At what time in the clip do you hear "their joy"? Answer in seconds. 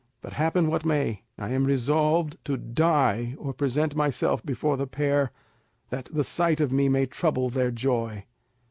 7.51-8.25